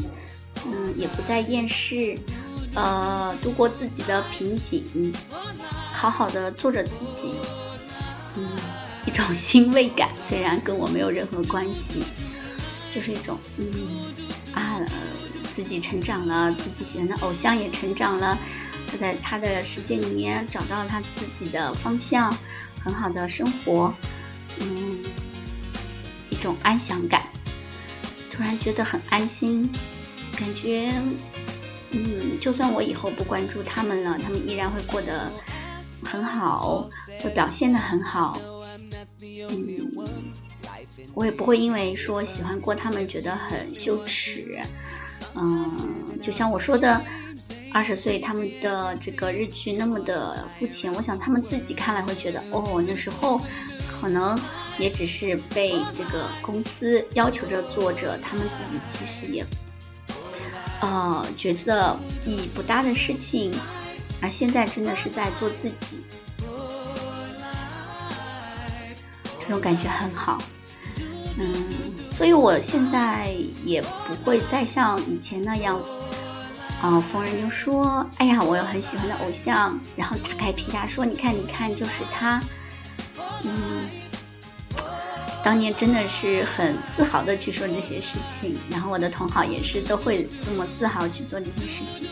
[0.65, 2.17] 嗯，也不再厌世，
[2.73, 5.13] 呃，度过自己的瓶颈，
[5.91, 7.34] 好好的做着自己，
[8.36, 8.49] 嗯，
[9.06, 12.03] 一种 欣慰感，虽然跟我没有任何关系，
[12.98, 13.68] 就是一种嗯
[14.54, 14.82] 啊，
[15.52, 18.36] 自己成长了，自己喜欢的偶像也成长了，
[18.88, 22.36] 他在他的世界里面找到了他自己的方向，
[22.84, 23.94] 很好的生活，
[24.60, 24.98] 嗯，
[26.32, 27.22] 一种安详感，
[28.32, 29.72] 突然觉得很安心，
[30.36, 30.92] 感觉
[31.92, 35.32] 嗯，就算我以后不关注他们了，他们依然会过得
[36.04, 36.90] 很好，
[37.22, 38.42] 会表现的很好。
[39.22, 39.87] 嗯，
[41.13, 44.60] 我也不会因为说喜欢过他们觉得很羞耻。
[45.36, 47.02] 嗯，就像我说的，
[47.74, 53.41] 二十岁他们的这个日剧那么的肤浅，我想他们自己看来会觉得，哦，那时候
[53.88, 54.39] 可能
[54.80, 59.46] 也只是被这个公司要求着做着，他们自己其实也
[60.82, 63.54] 呃觉得意义不大的事情，
[64.22, 66.04] 而现在真的是在做自己。
[69.39, 70.38] 这种感觉很好，
[71.39, 71.65] 嗯，
[72.10, 73.32] 所以我现在
[73.63, 75.80] 也不会再像以前那样，
[76.82, 82.41] 啊，逢人就说，哎呀，我有很喜欢的偶像，然后打开皮夹说，你看，你看，就是他，
[83.43, 83.88] 嗯，
[85.43, 92.08] 当年真的是很自豪的去说这些事情，然后我的同好也是都会这么自豪去做这些事情，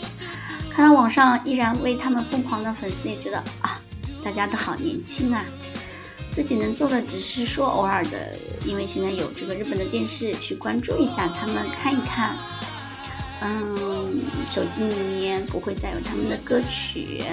[0.70, 3.82] 看到网上依然为他们疯狂的粉丝也觉得啊，
[4.24, 5.44] 大家都好年轻啊。
[6.36, 12.36] 自己能做的只是说偶尔的，因为现在有这个日本的电视去关注一下他们看一看，
[13.40, 17.24] 嗯，手机里面不会再有他们的歌曲，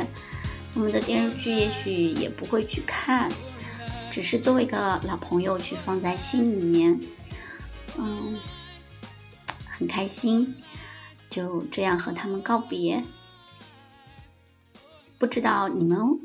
[0.74, 3.28] 我们的电视剧也许也不会去看，
[4.08, 7.00] 只是作为一个老朋友去放在心里面，
[7.98, 8.38] 嗯，
[9.68, 10.54] 很开心，
[11.28, 13.02] 就这样和他们告别，
[15.18, 16.20] 不知道你们。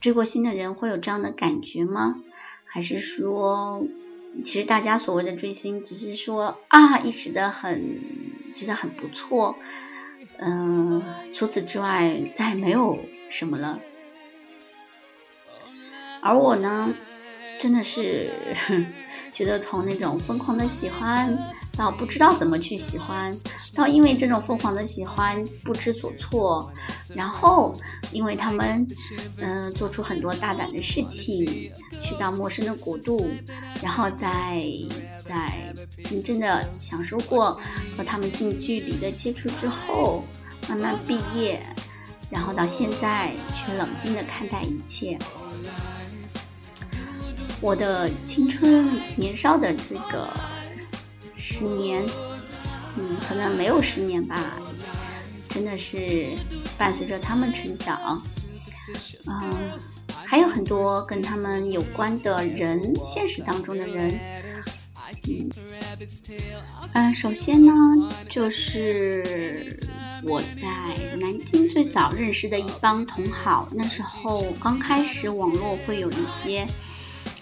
[0.00, 2.22] 追过星的人会有这样的感觉吗？
[2.64, 3.84] 还是说，
[4.42, 8.00] 其实大家所谓的追星，只是说啊，一时的很
[8.54, 9.56] 觉得很不错，
[10.38, 13.80] 嗯，除此之外再没有什么了。
[16.22, 16.94] 而我呢，
[17.58, 18.30] 真的是
[19.32, 21.38] 觉得从那种疯狂的喜欢。
[21.80, 23.34] 到不知道怎么去喜欢，
[23.74, 26.70] 到因为这种疯狂的喜欢不知所措，
[27.14, 27.74] 然后
[28.12, 28.86] 因为他们
[29.38, 33.30] 嗯做出很多大胆的事情，去到陌生的国度，
[33.82, 34.62] 然后在
[35.24, 37.58] 在真正的享受过
[37.96, 40.22] 和他们近距离的接触之后，
[40.68, 41.64] 慢慢毕业，
[42.28, 45.18] 然后到现在却冷静的看待一切。
[47.62, 50.28] 我的青春年少的这个。
[51.40, 52.04] 十年，
[52.96, 54.58] 嗯，可能没有十年吧，
[55.48, 56.28] 真的是
[56.76, 58.20] 伴随着他们成长，
[59.26, 59.72] 嗯，
[60.24, 64.20] 还有很多跟他们有关的人，现实当中的人，
[65.28, 65.50] 嗯，
[66.92, 67.72] 嗯，首先呢，
[68.28, 69.78] 就是
[70.22, 76.66] 我在南京最早认识的一帮同好，那时候刚开始网络会有一些，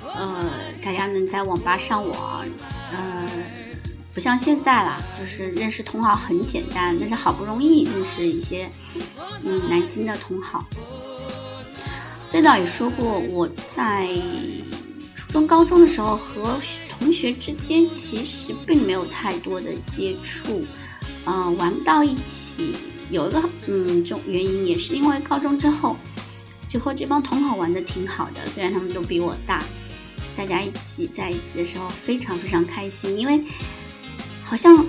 [0.03, 0.49] 呃，
[0.81, 2.47] 大家能在网吧上网，
[4.19, 8.69] 不像现在啦，就是认识同好很简单，但是好不容易认识一些，
[9.45, 10.67] 嗯，南京的同好。
[12.29, 14.09] 最早也说过，我在
[15.15, 20.67] 初中、高中的时候和同学之间其实并没有太多的接触，
[21.25, 22.75] 嗯，玩不到一起。
[23.11, 25.97] 有一个嗯，种原因也是因为高中之后
[26.69, 29.63] 就和这帮同好玩的挺好的，虽然他们都比我大，
[30.37, 33.45] 大家一起在一起的时候非常非常开心，因为。
[34.49, 34.87] 好像，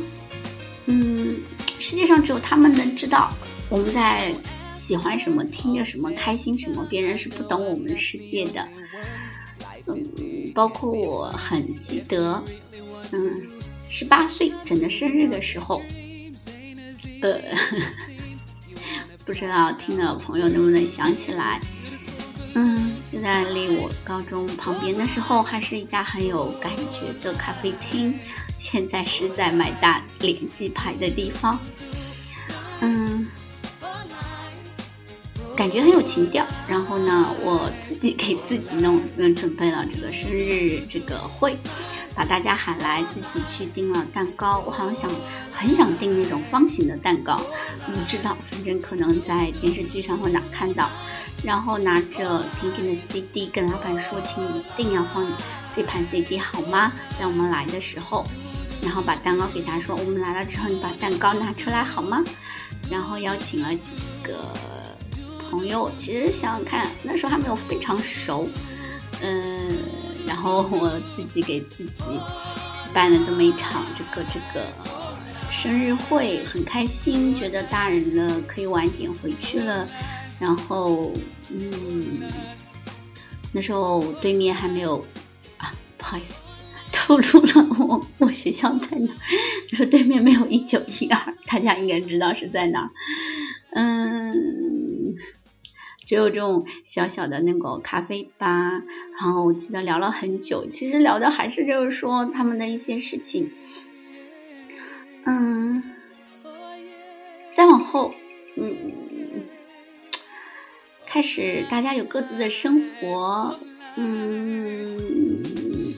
[0.86, 1.36] 嗯，
[1.80, 3.30] 世界上只有他们能知道
[3.70, 4.34] 我们在
[4.72, 8.66] 喜欢什么、听着什么、开心什么，别人是不懂我们世界的。
[9.86, 12.42] 嗯，包括我很记得，
[13.12, 13.42] 嗯，
[13.90, 15.82] 十八岁整的生日的时候，
[17.22, 17.40] 呃，
[19.26, 21.60] 不知道听的朋友能不能想起来？
[22.56, 28.18] 嗯，就在离我高中旁边的时候，还是一家很有感觉的咖啡厅。
[28.72, 31.60] 现在是在买大连鸡排的地方，
[32.82, 33.26] 嗯，
[35.56, 36.46] 感觉很有情调。
[36.68, 41.58] 然后呢，我自己给自己弄嗯准备了这个生日这个会，
[42.14, 44.60] 把大家喊来，自己去订了蛋糕。
[44.60, 45.10] 我好像想
[45.52, 47.42] 很想订那种方形的蛋糕，
[47.88, 50.88] 不知道，反正可能在电视剧上或哪看到。
[51.42, 55.26] 然后拿着平平的 CD 跟老板说，请一定要放
[55.74, 56.94] 这盘 CD 好吗？
[57.18, 58.24] 在我们来的时候。
[58.82, 62.24] 然后把蛋糕给他说：“我们来了之后，你把蛋糕拿出来好吗？”
[62.90, 63.92] 然后邀请了几
[64.24, 64.54] 个
[65.40, 65.92] 朋友。
[65.98, 68.48] 其实想想看，那时候还没有非常熟，
[69.22, 69.78] 嗯，
[70.26, 72.04] 然后我自己给自己
[72.94, 74.66] 办了这么一场这个这个
[75.52, 79.88] 生日会，很开心，觉得大人了可以晚点回去了。
[80.40, 81.12] 然后，
[81.50, 82.22] 嗯，
[83.52, 85.06] 那时候对面还没有
[85.58, 86.34] 啊，不好意思，
[87.10, 89.12] 透露了我我学校在哪。
[89.68, 92.92] 就是对面没有一九一二，大家应该知道是在哪。
[93.72, 95.16] 嗯。
[96.06, 98.82] 只有这种小小的那个咖啡吧，
[99.20, 103.52] 然后我记得聊了很久，其实聊的还是就是说他们的一些事情。
[105.24, 105.84] 嗯，
[107.52, 108.14] 再往后，
[108.56, 108.76] 嗯，
[111.06, 113.60] 开始大家有各自的生活，
[113.96, 114.98] 嗯，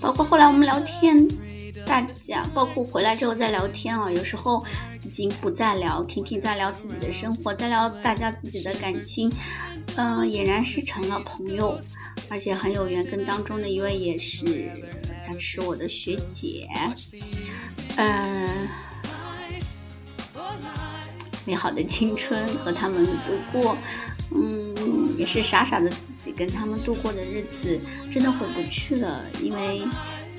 [0.01, 1.27] 包括后来我们聊天。
[1.87, 4.63] 大家包括回来之后再聊天啊，有时候
[5.03, 9.31] 已经不再聊，听听在聊自己的生活，在聊大家自己的感情，
[9.95, 11.79] 嗯，俨然是成了朋友，
[12.29, 13.03] 而且很有缘。
[13.05, 14.71] 跟当中的一位也是，
[15.25, 16.69] 她是我的学姐，
[17.95, 18.47] 嗯，
[21.45, 23.75] 美好的青春和他们度过，
[24.33, 27.79] 嗯，也是傻傻的自己跟他们度过的日子，
[28.11, 29.81] 真的回不去了，因为。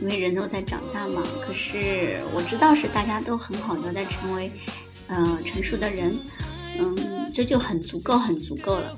[0.01, 4.51] 因为人都在长大嘛，可是我知道是大家都很好的在成为，
[5.07, 6.13] 呃，成熟的人，
[6.77, 8.97] 嗯，这就很足够，很足够了。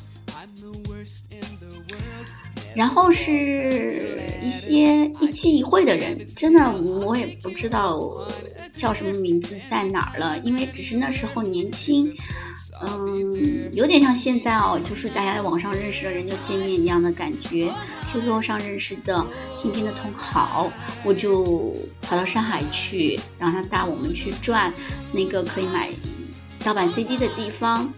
[2.74, 8.26] 然后是一些一期一会的人，真的我也不知道
[8.72, 12.10] 叫什么名字，在哪儿了，因为只是那时候年轻。
[12.82, 17.72] 嗯，有点像现在哦，就是大家在网上认识的人就见面一样的感觉。
[18.12, 19.24] QQ 上认识的
[19.58, 20.70] 今天的同好，
[21.04, 24.72] 我就跑到上海去，然后他带我们去转
[25.12, 25.90] 那个可以买
[26.62, 27.92] 盗版 CD 的地方。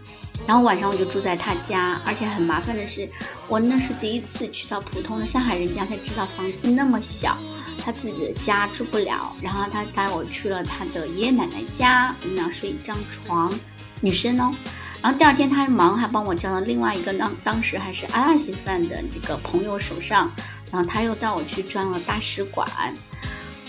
[0.46, 3.08] 然后晚上我就住在他家，而且很麻烦的是，
[3.48, 7.36] 我那是第一次去到普通的上海人家，才知道房子那么小，
[7.82, 9.34] 他自己的家住不了。
[9.42, 13.52] 然后他带我去了他的爷爷奶奶家，我们俩睡一张床。
[14.00, 14.54] 女生哦，
[15.02, 20.30] 然后第二天他还忙，还帮我交了另外一个当当时还是阿拉西饭的这个朋友手上，
[20.70, 22.68] 然后他又带我去转了大使馆。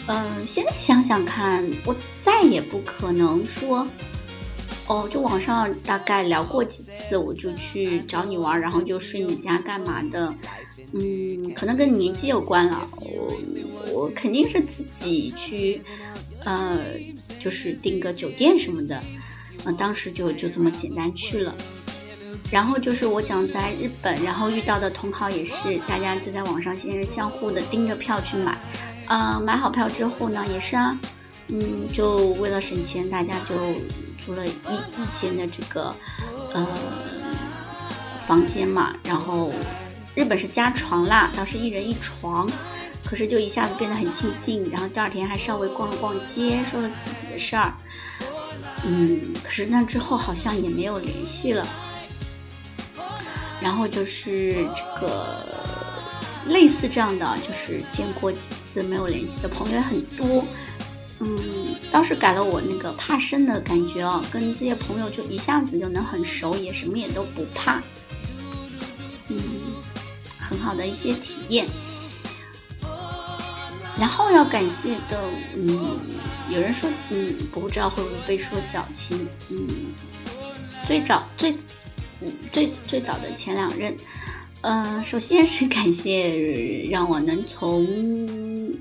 [0.08, 3.86] 嗯，现在想想看，我再也不可能说，
[4.88, 10.34] 哦，就网上大概聊过几次，我就去找你玩，然后就睡你家干嘛的？
[10.94, 13.38] 嗯，可能跟年纪有关了，我
[13.94, 15.82] 我肯定是自己去，
[16.46, 16.80] 呃，
[17.38, 19.04] 就是订个酒店什么的。
[19.66, 21.56] 嗯，当时就就这么简单去了，
[22.50, 28.58] 然后就是我讲在日本，然后遇到的同好也是，大家就在网上先是相互的盯着票去买，
[29.08, 30.98] 嗯，买好票之后呢，也是啊，
[31.50, 33.56] 嗯，就为了省钱，大家就
[34.26, 35.94] 租了一一间的这个
[36.54, 36.68] 呃
[38.26, 39.52] 房间嘛，然后
[40.16, 42.50] 日本是加床啦，当时一人一床，
[43.06, 47.74] 可是就一下子变得很亲近，然后第二天还稍微逛了逛街，说了自己的事儿。
[48.86, 51.68] 嗯，可是那之后好像也没有联系了。
[53.60, 55.44] 然后就是这个
[56.46, 60.46] 类似这样的，就是见过几次没有联系的朋友很多。
[61.20, 67.82] 嗯，倒是改了我那个怕生的感觉哦，跟这些朋友就一下子就能很熟，也什么也都不怕。
[69.30, 69.42] 嗯，
[70.38, 71.68] 很好的一些体验。
[74.00, 75.24] 然后要感谢的，
[75.56, 75.98] 嗯，
[76.50, 79.68] 有人说，嗯，不知道会不会被说矫情，嗯，
[80.86, 81.52] 最早最，
[82.22, 83.98] 嗯，最最早的前两任，
[84.62, 87.88] 呃，首先是感谢让我能从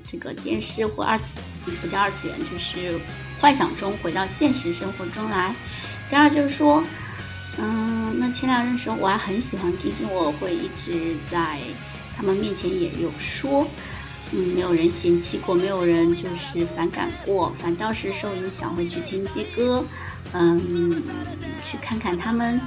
[0.05, 1.37] 这个电视或二次，
[1.81, 2.99] 不叫二次元，就是
[3.41, 5.55] 幻想中回到现实生活中来。
[6.11, 6.83] 第二就是说，
[7.57, 11.59] 嗯，那前两任时候我还很喜欢听听，我会一直在
[12.15, 13.67] 他们面前也有说。
[14.31, 19.83] 嗯，没有人嫌弃过，没有人就是反感过，反倒是受影响会去听些歌，
[20.33, 20.59] 嗯，
[21.65, 22.59] 去看看他们。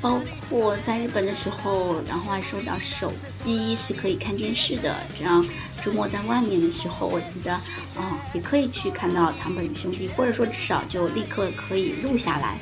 [0.00, 0.20] 包
[0.50, 5.42] 括在日本的时候，然后还收到手机是可以看电视的，这样
[5.82, 7.54] 周末在外面的时候，我记得
[7.96, 12.58] 啊，也可以去看到堂本兄弟，或者说至少就立刻可以录下来。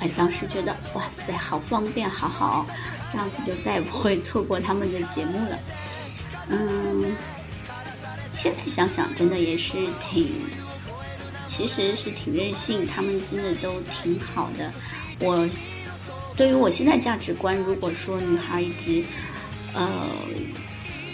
[0.00, 2.66] 哎，当时觉得哇塞，好方便，好好，
[3.12, 5.56] 这样子就再也不会错过他们的节目了。
[6.48, 7.14] 嗯，
[8.32, 10.32] 现在想想，真的也是挺，
[11.46, 12.86] 其实是挺任性。
[12.86, 14.72] 他们真的都挺好的。
[15.20, 15.48] 我
[16.36, 19.04] 对于我现在价值观，如果说女孩一直
[19.72, 19.88] 呃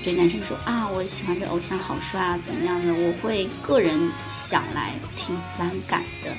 [0.04, 6.32] 对男生说啊，我喜欢这偶像好帅啊，怎么样的，我会个人想来挺反感的。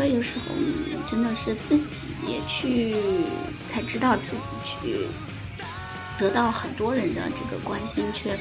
[0.00, 2.96] 所以有时候你真的是自己也去
[3.68, 5.06] 才知道自己去
[6.18, 8.32] 得到很多人的这个关心，却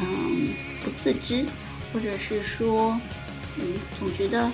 [0.00, 0.48] 嗯
[0.82, 1.46] 不自知，
[1.92, 2.98] 或者是说
[3.58, 3.64] 嗯
[3.96, 4.50] 总觉得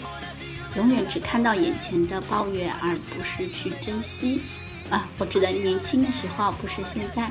[0.77, 4.43] 永远只看到眼前的抱怨，而不是去珍惜
[4.91, 5.09] 啊。
[5.17, 7.31] 我指的年轻的时候，不是现在。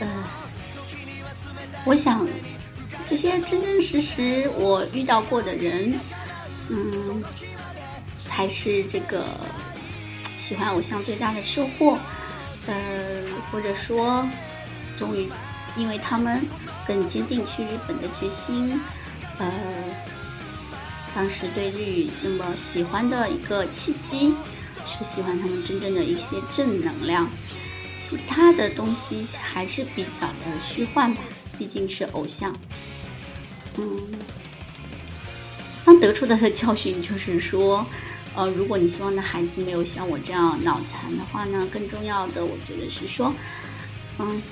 [0.00, 0.08] 嗯，
[1.84, 2.26] 我想
[3.06, 5.94] 这些真真实实我遇到过的人，
[6.68, 7.22] 嗯，
[8.18, 9.24] 才是这个
[10.38, 11.98] 喜欢偶像最大的收获。
[12.66, 12.74] 呃，
[13.52, 14.26] 或者说，
[14.96, 15.28] 终于
[15.76, 16.46] 因为他们
[16.86, 18.80] 更坚定去日本的决心，
[19.38, 19.52] 呃，
[21.14, 24.34] 当时对日语那么喜欢的一个契机，
[24.86, 27.28] 是喜欢他们真正的一些正能量。
[28.00, 30.34] 其他的东西还是比较的
[30.64, 31.20] 虚幻吧，
[31.58, 32.54] 毕竟是偶像。
[33.76, 34.00] 嗯，
[35.98, 37.84] 得出的 教训就是说，
[38.34, 43.34] 呃，如果你希望的孩子没有像我这样脑残的话呢，更重要的我觉得是说，
[44.18, 44.42] 嗯，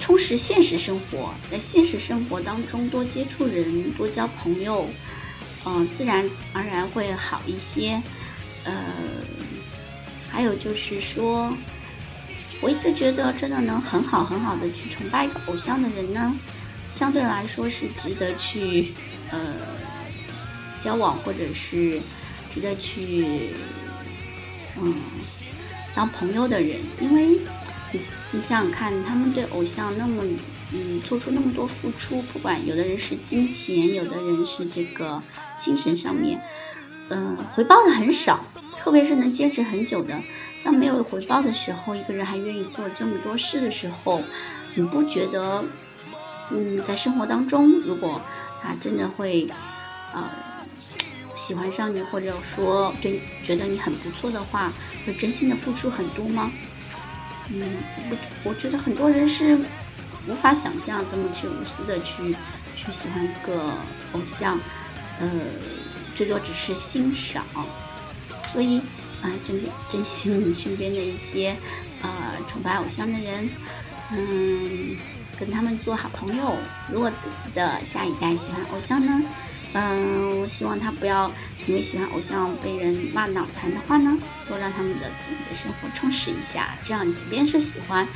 [0.00, 4.88] 充实现实生活，在现实生活当中多接触人，多交朋友，
[5.64, 8.02] 嗯，自然而然会好一些。
[8.64, 8.72] 呃，
[10.28, 11.52] 还有就是说。
[12.60, 16.34] 我一直觉得，真的能很好很好的去崇拜一个偶像的人呢，
[16.88, 18.88] 相对来说是值得去
[19.30, 19.38] 呃
[20.82, 22.00] 交往，或者是
[22.52, 23.50] 值得去
[24.80, 24.94] 嗯
[25.94, 27.26] 当朋友的人，因为
[27.92, 28.00] 你
[28.32, 30.22] 你想想看，他们对偶像那么
[30.72, 35.22] 嗯做出那么多付出，不管有的人是金钱，有的人是这个
[35.58, 36.40] 精神上面，
[37.08, 38.44] 嗯回报的很少，
[38.76, 40.14] 特别是能坚持很久的。
[40.64, 44.20] 当没有回报的时候，一个人还愿意做这么多事的时候，
[44.74, 45.64] 你不觉得，
[46.50, 48.20] 嗯，在生活当中，如果
[48.60, 49.48] 他真的会，
[50.12, 50.28] 呃，
[51.38, 54.72] 喜欢上你，或者说对觉得你很不错的话，
[55.06, 56.50] 会真心的付出很多吗？
[57.50, 57.62] 嗯，
[58.10, 58.16] 我
[58.50, 59.56] 我觉得很多人是
[60.26, 62.34] 无法想象这么去无私的去
[62.74, 63.72] 去喜欢一个
[64.12, 64.58] 偶像，
[65.20, 65.30] 呃，
[66.16, 67.44] 最多只是欣赏，
[68.52, 68.82] 所以。
[69.20, 69.60] 啊，珍
[69.90, 71.56] 珍惜你身边的一些，
[72.02, 72.08] 呃，
[72.46, 73.50] 崇拜偶像的人，
[74.12, 74.96] 嗯，
[75.36, 76.54] 跟他们做好朋友。
[76.88, 79.20] 如果自己的下一代喜欢偶像呢，
[79.74, 81.30] 嗯，我希望他不要
[81.66, 86.76] 因为喜欢偶像被人骂脑残的话呢，多让他们的自己的生活充实一下。
[86.84, 88.06] 这样，即便是喜欢，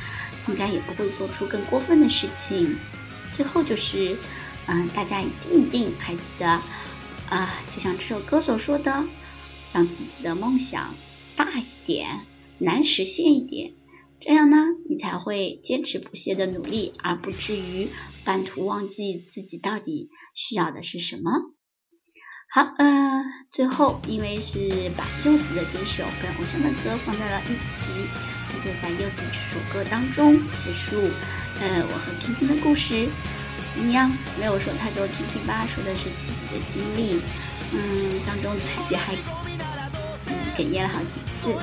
[0.47, 2.77] 应该也不会做出更过分的事情。
[3.31, 4.17] 最后就是，
[4.65, 6.47] 嗯，大家一定一定还记得，
[7.29, 9.05] 啊，就像这首歌所说的。
[9.73, 10.93] 让自己的梦想
[11.35, 12.27] 大一点，
[12.59, 13.71] 难实现一点，
[14.25, 14.55] 这样呢，
[14.89, 17.89] 你才会坚持不懈的努力，而不至于
[18.23, 21.31] 半途忘记自己到底需要的是什么。
[22.49, 23.21] 好，呃，
[23.51, 28.07] 最后因为是把柚子的这首跟偶像的歌放在了一起，
[28.53, 30.95] 那就在柚子这首歌当中结束。
[31.59, 33.09] 呃，我和婷婷的故事
[33.75, 34.09] 怎么样，
[34.39, 37.19] 没有说太多，婷婷吧，说的是自己的经历，
[37.73, 40.33] 嗯，当中自己还嗯。
[40.55, 41.53] 哽咽了好几次，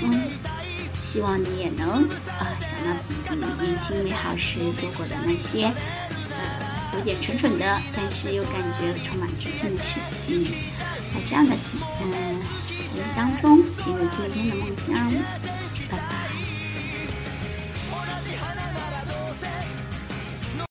[0.00, 0.22] 嗯，
[1.10, 2.04] 希望你也能
[2.38, 3.34] 啊想到自己
[3.64, 10.44] 年轻美好时度过的那些，呃，有点蠢蠢的，但是又感觉充满自信的事情，
[11.14, 12.04] 在这样的心嗯
[12.92, 15.57] 回忆当中进入今天的梦乡。